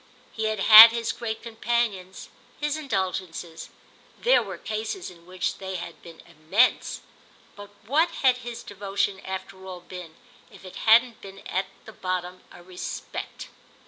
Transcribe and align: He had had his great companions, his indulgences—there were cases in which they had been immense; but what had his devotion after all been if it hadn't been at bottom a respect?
He 0.31 0.45
had 0.45 0.61
had 0.61 0.89
his 0.91 1.11
great 1.11 1.43
companions, 1.43 2.29
his 2.59 2.75
indulgences—there 2.75 4.41
were 4.41 4.57
cases 4.57 5.11
in 5.11 5.27
which 5.27 5.59
they 5.59 5.75
had 5.75 6.01
been 6.01 6.21
immense; 6.25 7.01
but 7.55 7.69
what 7.85 8.09
had 8.09 8.37
his 8.37 8.63
devotion 8.63 9.19
after 9.19 9.63
all 9.67 9.79
been 9.81 10.15
if 10.49 10.65
it 10.65 10.75
hadn't 10.89 11.21
been 11.21 11.45
at 11.45 11.67
bottom 12.01 12.41
a 12.51 12.63
respect? 12.63 13.49